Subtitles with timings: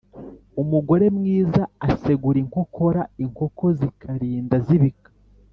[0.61, 5.09] Umugore mwiza asegura inkokora inkoko zikarinda zibika.